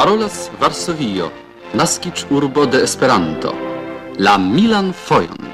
[0.00, 1.26] Parolas Varsovio,
[1.74, 3.50] naskic urbo de Esperanto,
[4.16, 5.50] la Milan Fojon.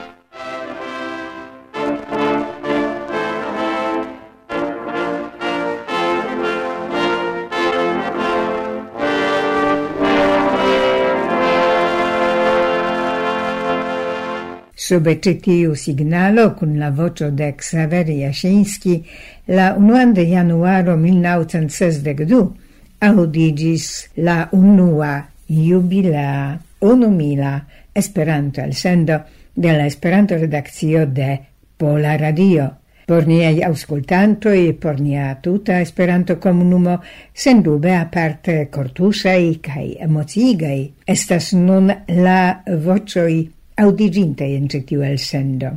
[14.76, 19.02] Sube tiu signalo, cun la vocio de Xaver Jashinski,
[19.48, 22.65] la 1 de januaro 1962,
[23.00, 29.24] audigis la unua jubilea unumila Esperanto elsendo
[29.54, 31.40] de la Esperanto redakcio de
[31.76, 32.72] Pola Radio.
[33.06, 36.98] Por niei auscultantoi, por nia tuta Esperanto-komunumo,
[37.32, 43.44] sendube aparte cortusei cae emociigaj estas nun la vocioi
[43.76, 45.70] audiginte en ĉi el sendo.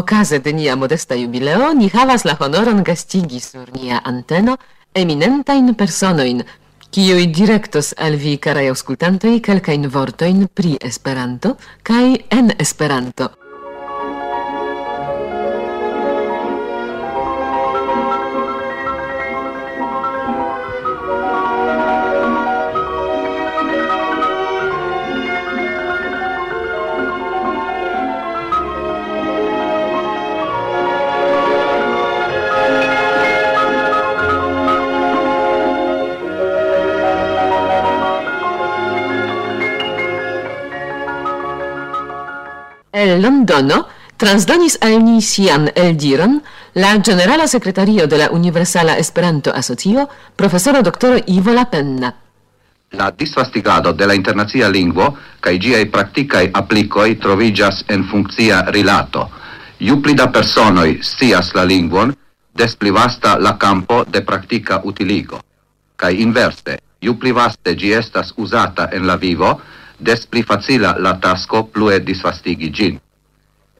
[0.00, 4.54] Okaze de nia modesta jubileo ni havas la honoron gastigi sur nia anteno
[4.96, 6.40] eminentajn personojn,
[6.88, 11.52] kiuj directos al vi, karaj aŭskultantoj, kelkajn vortojn pri Esperanto
[11.84, 12.06] kaj
[12.38, 13.28] en Esperanto.
[43.30, 43.86] Londono
[44.18, 46.40] transdonis al ni sian eldiron
[46.74, 52.12] la generala sekretario de la Universala Esperanto-Asocio, profesoro doktoro Ivo Lapenna.
[52.90, 55.06] La disvastigado de la internacia lingvo
[55.40, 59.28] kaj ĝiaj praktikaj aplikoj troviĝas en funkcia rilato.
[59.78, 62.10] Ju pli da personoj scias la lingvon,
[62.52, 65.38] des pli vasta la campo de praktika utiligo.
[65.96, 69.60] Kaj inverse, ju pli vaste ĝi estas uzata en la vivo,
[70.00, 72.98] des pli facila la tasko plue disvastigi ĝin.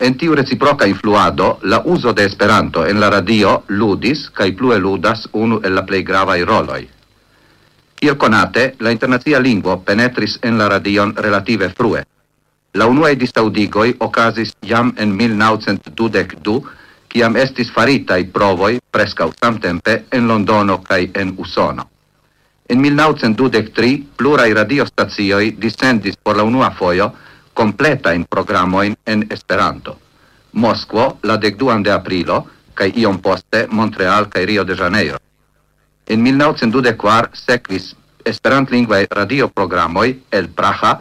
[0.00, 5.26] En tiu reciproca influado, la uso de Esperanto en la radio ludis kaj plue ludas
[5.32, 6.86] unu el la plej gravaj roloj.
[8.00, 12.00] Iel conate, la internazia lingvo penetris en la radion relative frue.
[12.72, 16.62] La unuae distaudigoi ocasis jam en 1922,
[17.12, 21.90] ciam estis faritai provoi prescau samtempe en Londono cae en Usono.
[22.70, 27.12] En 1923 plurai radiostazioi dissendis por la unua foio
[27.60, 29.98] completa in programoin en Esperanto.
[30.52, 35.18] Moskvo la 12 de aprilo kaj iom poste Montreal kaj Rio de Janeiro.
[36.08, 37.90] En 1924 sekvis
[38.24, 40.94] esperantlingvaj radioprogramoj el Praha,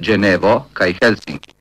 [0.00, 1.52] Genevo kaj Helsinki.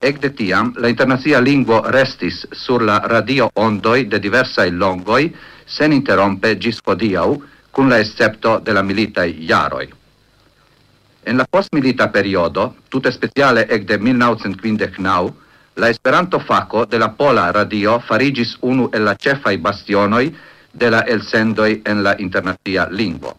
[0.00, 5.30] Ekde tiam la internacia lingvo restis sur la radio ondoj de diversa longoj
[5.66, 7.28] sen interrompe ĝis hodiaŭ
[7.70, 9.97] kun la escepto de la militaj jaroj.
[11.28, 15.32] En la postmilita periodo, tute speciale ecde 1959,
[15.74, 20.36] la Esperanto faco de la Pola Radio farigis unu el la cefai bastionoi
[20.72, 23.36] de la elsendoi en la internacia lingvo.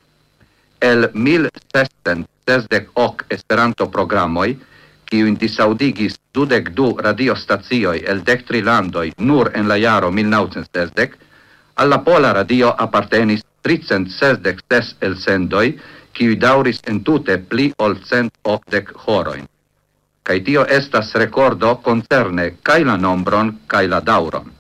[0.80, 4.60] El 1668 Esperanto programoi,
[5.06, 11.10] kiuin disaudigis dudec du radiostazioi el dec tri landoi nur en la jaro 1960,
[11.74, 15.80] alla Pola Radio appartenis 366 elsendoi,
[16.12, 19.48] qui dauris entute pli ol cent octec horoin.
[20.22, 24.52] Cai tio estas recordo concerne cae la nombron cae la dauron.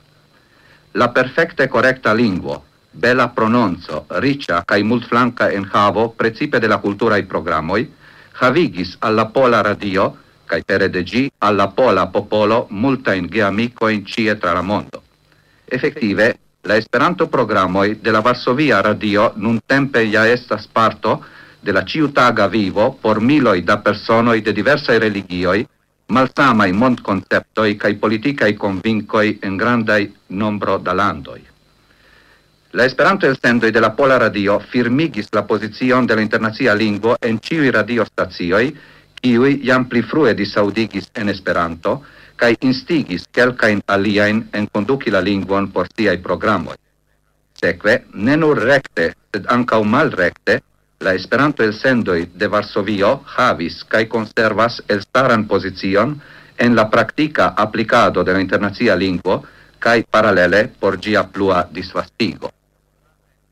[0.93, 7.85] La perfecte correcta linguo, bela prononzo, ricia cae multflanca enhavo precipe de la culturae programoi,
[8.39, 14.37] havigis alla pola radio, cae pere de gi alla pola popolo multa multain geamicoin cie
[14.37, 15.03] tra la mondo.
[15.65, 21.23] Effective, la Esperanto programoj de la Varsovia Radio nun tempe ja estas parto
[21.59, 25.67] de la ciutaga vivo por miloi da personoi de diversae religioi,
[26.09, 31.41] malsamai montconceptoi cae politicae convincoi en grandai nombro da landoi.
[32.71, 37.17] La Esperanto el sendoi de la Pola Radio firmigis la posizion de la internazia lingua
[37.19, 38.75] en ciui radiostazioi,
[39.25, 42.03] iui jam pli frue disaudigis en Esperanto,
[42.35, 46.77] cae instigis quelcain aliaen en conduci la linguon por siai programoi.
[47.59, 50.61] Seque, ne nur recte, sed ancau mal recte,
[51.01, 56.17] La Esperanto el sendoi de Varsovio havis kaj konservas elstaran pozicion
[56.57, 59.37] en la praktika aplikado de la internacia lingvo
[59.79, 62.51] kai paralele por gia plua disvastigo.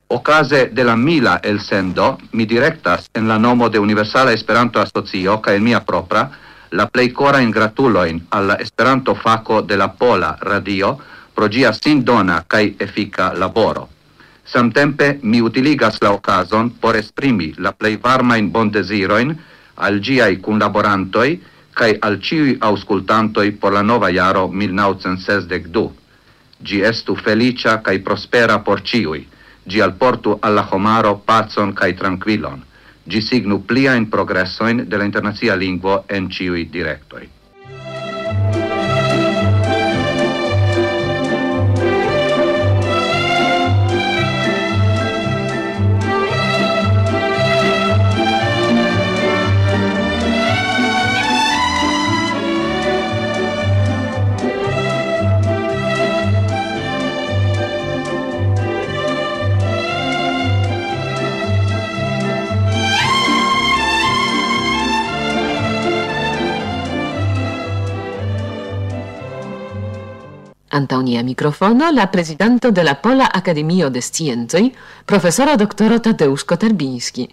[0.08, 5.42] Ocase de la mila el sendo mi directas en la nomo de Universala Esperanto Asocio
[5.42, 6.30] kaj en mia propra
[6.72, 7.54] la plei cora in
[8.30, 10.98] al la Esperanto fako de la Pola Radio
[11.34, 13.97] pro sin sindona kai efika laboro.
[14.48, 19.36] Samtempe mi utiligas la okazon por esprimi la plei varma in bon desiroin
[19.76, 21.42] al giai cun laborantoi
[21.78, 25.92] cae al ciui auscultantoi por la nova jaro 1962.
[26.64, 29.28] Gi estu felicia cae prospera por ciui,
[29.64, 32.64] gi al portu alla homaro pazon cae tranquilon,
[33.04, 37.37] gi signu plia in progressoin de la internazia lingua en ciui directoi.
[71.08, 74.72] nia mikrofono la prezidanto de la Pola Akademio de Sciencoj,
[75.06, 77.28] profesoro doktoro Tadeusz Kotarbiński.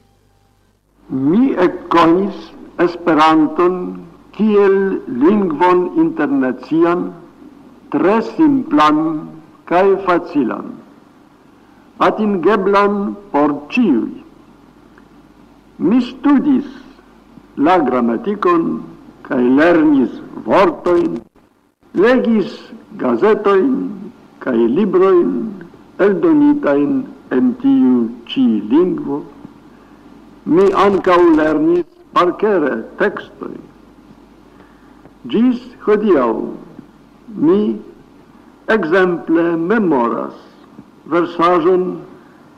[1.11, 3.75] Mi ekkonis Esperanton
[4.37, 4.76] kiel
[5.23, 7.11] lingvon internacian,
[7.91, 9.03] tre simplan
[9.67, 10.70] kaj facilan,
[11.99, 14.09] atingeblan por ĉiuj.
[15.79, 16.67] Mi studis
[17.59, 18.67] la gramatikon
[19.27, 21.23] kaj lernis vortojn
[21.94, 22.50] legis
[22.99, 24.11] gazetoin
[24.43, 25.31] cae libroin
[25.99, 29.23] eldonitain en tiu ci lingvo,
[30.44, 33.58] mi ancau lernis parcere textoi.
[35.31, 36.55] Gis hodiau
[37.29, 37.81] mi
[38.67, 40.35] exemple memoras
[41.06, 42.00] versajon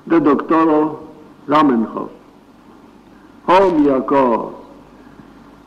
[0.06, 1.02] de doctoro
[1.48, 2.10] Zamenhof.
[3.46, 4.54] Ho mia cor,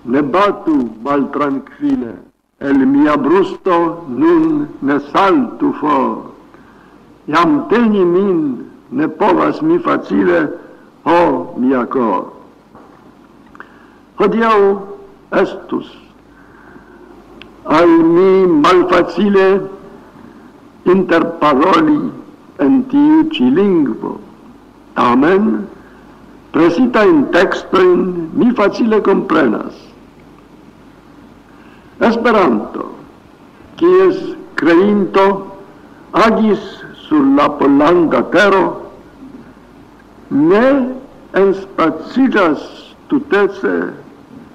[0.06, 2.29] ne batu maltrankvile
[2.60, 6.32] el mia brusto nun ne saltu for.
[7.28, 10.50] Iam teni min ne povas mi facile,
[11.06, 12.34] o mia cor.
[14.20, 14.64] Hodiau
[15.32, 15.88] estus
[17.64, 19.48] al mi malfacile
[20.84, 22.12] interparoli
[22.60, 24.20] en tiu ci lingvo.
[24.96, 25.68] Tamen,
[26.52, 29.89] presita in textoin mi facile comprenas
[32.20, 32.86] Esperanto,
[33.80, 35.56] kies creinto
[36.12, 36.60] agis
[37.08, 38.92] sur la polanda tero,
[40.30, 40.92] ne
[41.32, 42.60] enspacigas
[43.08, 43.94] tutece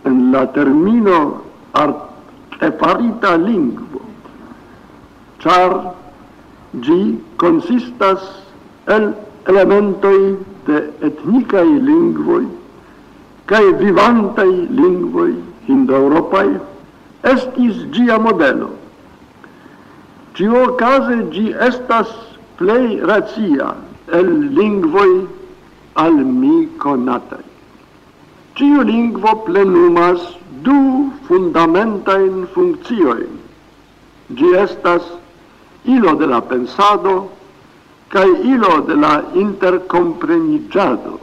[0.04, 1.40] en la termino
[1.72, 4.04] artefarita lingvo,
[5.40, 5.94] char
[6.84, 8.28] gi consistas
[8.92, 9.08] el
[9.48, 10.36] elementoi
[10.68, 12.44] de etnicae lingvoi
[13.48, 15.32] cae vivantai lingvoi
[15.66, 16.73] indoeuropae
[17.32, 18.70] estis gia modelo.
[20.34, 22.10] Cio case gi estas
[22.58, 23.74] plei razia
[24.18, 25.26] el lingvoi
[26.04, 27.44] al mi conatai.
[28.54, 30.20] Cio lingvo plenumas
[30.66, 33.38] du fundamentain funccioin.
[34.36, 35.02] Gi estas
[35.84, 37.14] ilo de la pensado
[38.08, 41.18] cae ilo de la intercomprenigiado.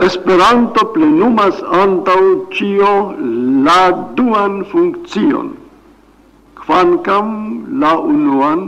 [0.00, 2.20] Esperanto plenumas antaŭ
[2.56, 2.92] ĉio
[3.66, 3.80] la
[4.18, 5.50] duan funkcion.
[6.60, 7.34] Kvankam
[7.82, 8.62] la unuan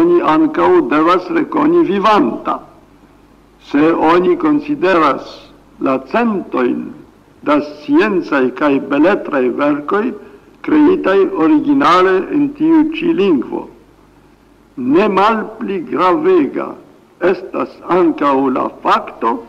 [0.00, 2.60] oni ankaŭ devas rekoni vivanta.
[3.70, 5.34] Se oni konsideras
[5.80, 6.92] la centojn
[7.42, 10.04] da sciencaj kaj beletraj verkoj
[10.66, 13.64] kreitaj originale en tiu ĉi lingvo.
[14.76, 16.68] Ne malpli gravega
[17.32, 19.40] estas ankaŭ la fakto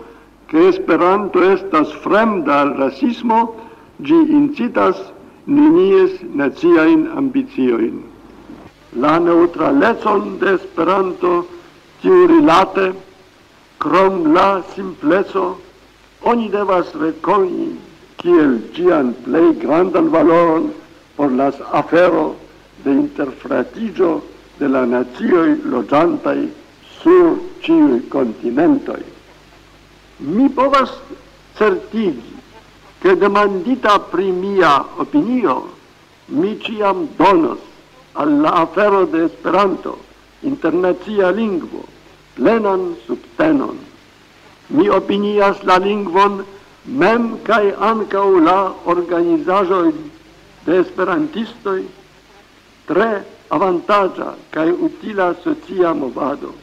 [0.53, 3.55] che Esperanto estas fremda al rasismo,
[3.97, 4.99] gi incitas
[5.45, 8.03] nenies naziain ambicioin.
[9.01, 11.47] La neutralezon de Esperanto
[12.01, 12.93] tiu rilate,
[13.79, 15.57] crom la simpleco,
[16.21, 17.73] oni devas reconi
[18.21, 20.69] kiel gian plei grandan valoron
[21.15, 22.35] por las afero
[22.83, 24.21] de interfratigio
[24.59, 26.45] de la nazioi loĝantaj
[27.01, 29.12] sur ciui continentoi
[30.17, 30.91] mi povas
[31.55, 32.33] certigi,
[32.99, 35.73] che demandita pri mia opinio,
[36.25, 37.59] mi ciam donos
[38.13, 39.99] alla afero de Esperanto,
[40.41, 41.83] internazia lingvo,
[42.35, 43.77] plenan subtenon.
[44.67, 46.45] Mi opinias la lingvon
[46.83, 49.93] mem cae ancau la organizajoi
[50.65, 51.87] de esperantistoi
[52.85, 56.53] tre avantagia cae utila socia movado.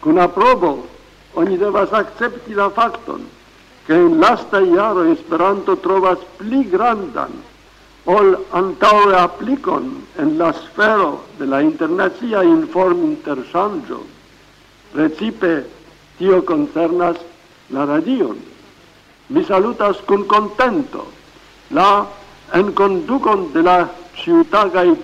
[0.00, 0.86] Cun aprobo
[1.34, 3.26] oni devas accepti la facton
[3.88, 7.32] che in lasta iaro Esperanto trovas pli grandan
[8.04, 9.88] ol antaŭe applicon
[10.20, 14.00] en la sfero de la internacia inform intersangio.
[14.92, 15.64] Recipe,
[16.16, 17.16] tio koncernas
[17.68, 18.36] la radion.
[19.28, 21.04] Mi salutas kun kontento
[21.72, 22.06] la
[22.52, 23.78] enkondukon de la
[24.16, 24.96] ciutagai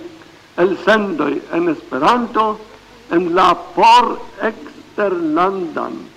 [0.57, 2.59] el sendoi en Esperanto
[3.09, 6.14] en la por eksterlandan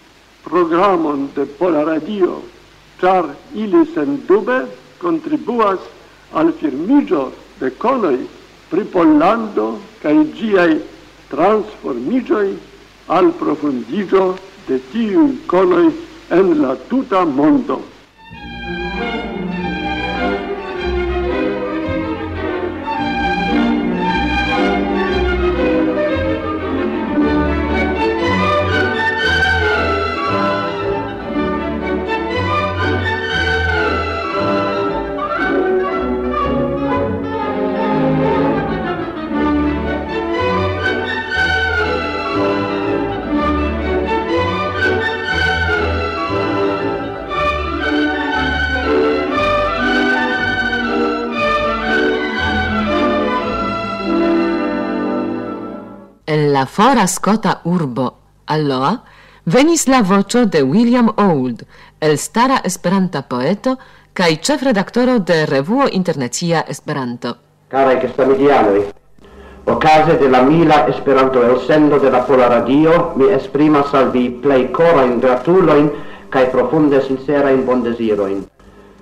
[0.48, 2.42] programon de Pola Radio,
[3.00, 3.24] char
[3.54, 4.66] ili sendube
[4.98, 5.78] contribuas
[6.32, 8.26] al firmigio de conoi
[8.70, 10.80] pri Pollando cae giai
[11.28, 12.56] transformigioi
[13.06, 14.36] al profundigio
[14.68, 15.92] de tiu conoi
[16.28, 17.97] en la tuta mondo.
[56.58, 58.06] la fora scota urbo,
[58.46, 58.90] alloa,
[59.44, 61.60] venis la vocio de William Old,
[62.00, 63.76] el stara esperanta poeto
[64.18, 67.36] kaj ĉefredaktoro de revuo Internacia Esperanto.
[67.70, 68.80] Karaj gesamidianoj,
[69.70, 74.72] Ocase de la mila Esperanto elsendo de la Pola Radio, mi esprimas al vi plej
[74.72, 75.92] korajn gratuloin
[76.34, 78.42] kaj profunde sincerajn bondezirojn.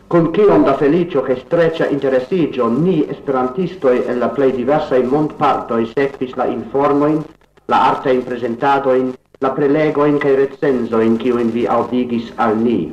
[0.09, 6.35] Con kiom da felicio che streccia interessigio ni esperantistoi e la plei diversai e sekvis
[6.35, 7.25] la informoin
[7.67, 12.33] la arte in presentado in la prelego in kai recenzo in kiu in vi audigis
[12.37, 12.93] al ni.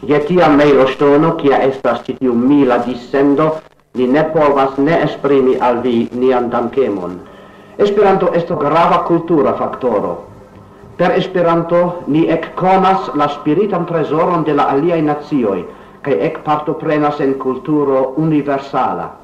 [0.00, 3.60] Je tia mailo stono kia estas ĉi tiu mila dissendo
[3.94, 7.18] ni ne povas ne esprimi al vi nian dankemon.
[7.76, 10.26] Esperanto esto grava cultura factoro.
[10.96, 15.18] Per Esperanto ni ekkonas la spiritan tresoron de la aliaj ec
[16.04, 19.23] parto ekpartoprenas en culturo universala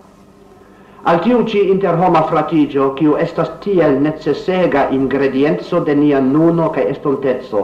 [1.02, 7.62] al tiu ci interhoma fratigio, kiu estas tiel necessega ingredienzo de nia nuno kaj estonteco,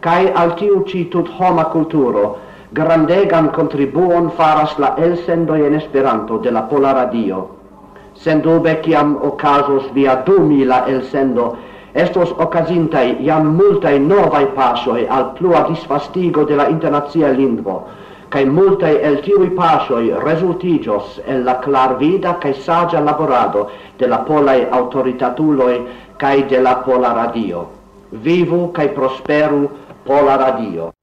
[0.00, 2.36] cae al tiu ci tut homa culturo,
[2.72, 7.48] grandegan contribuon faras la elsendo en Esperanto de la Pola Radio.
[8.14, 11.56] Sendube, ciam ocasos via dumila elsendo,
[11.94, 17.86] estos ocasintai jam multai novai pasoi al plua disfastigo de la internazia lingvo,
[18.36, 23.62] cae multae el tiui pasoi resultigios el la clarvida cae sagia laborado
[23.98, 25.78] de la polae autoritatuloi
[26.18, 27.64] cae de la Pola Radio.
[28.12, 29.62] Vivu cae prosperu
[30.04, 30.95] Pola Radio!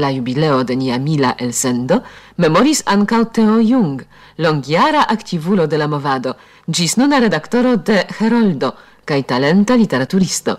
[0.00, 2.02] la jubileo de nia mila elsendo,
[2.36, 4.02] memoris ancau Teo Jung,
[4.38, 10.56] longiara activulo de la movado, gis nuna redaktoro de Heroldo kaj talenta literaturisto.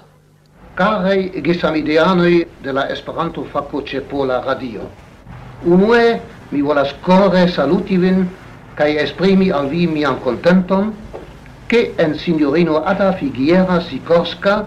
[0.75, 2.33] Karaj gesamideanoj
[2.63, 4.87] de la Esperanto Faco ĉe Pola Radio.
[5.65, 6.19] Unue
[6.51, 8.27] mi volas kore saluti vin
[8.75, 10.93] kaj esprimi al vi mian contenton,
[11.67, 14.65] ke en signorino Ada Figuera Sikorska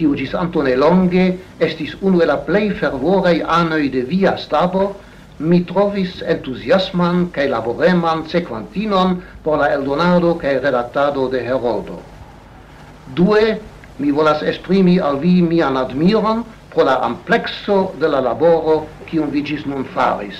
[0.00, 1.24] kiu gis antone longe
[1.60, 4.94] estis unu el la plei fervorei anoi de via stabo,
[5.38, 12.00] mi trovis entusiasman cae laboreman sequantinon por la eldonado cae redactado de Heroldo.
[13.14, 13.60] Due,
[13.98, 19.44] mi volas esprimi al vi mian admiron pro la amplexo de la laboro kiun vi
[19.44, 20.38] gis nun faris.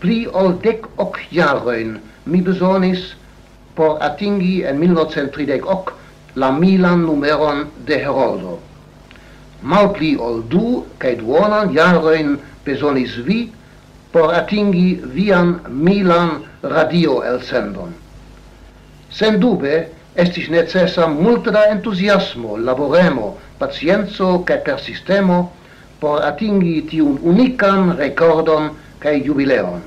[0.00, 3.14] Pli ol dec hoc jaroin mi besonis
[3.76, 6.05] por atingi en 1938
[6.36, 8.58] la milan numeron de Herodo.
[9.62, 13.50] Malpli ol du cae duonan jaroin bezonis vi
[14.12, 17.94] por atingi vian milan radio elsendon.
[19.10, 25.52] Sendube estis necessa multa da entusiasmo, laboremo, pacienzo cae persistemo
[26.00, 29.80] por atingi tiun unican recordon cae jubileon.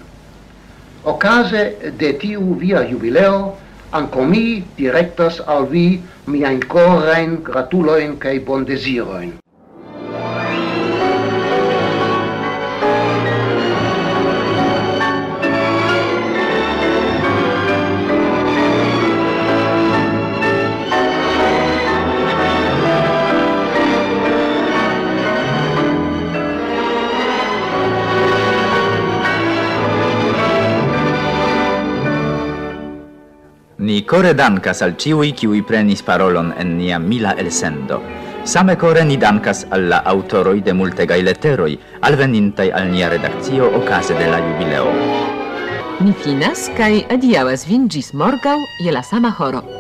[1.05, 3.53] Ocase de tiu via jubileo
[3.91, 9.31] an komi direktas al vi mi ein korrein gratuloin kai bondesiroin
[33.89, 37.97] Ni core dankas al ciui kiui prenis parolon en nia mila elsendo.
[38.43, 41.71] Same core ni dankas al la autoroi de multegai leteroj,
[42.05, 44.93] alvenintai al nia redakcio ocase de la jubileo.
[46.05, 49.78] Ni finas kai adiaŭas vin gis morgau, je la sama horo.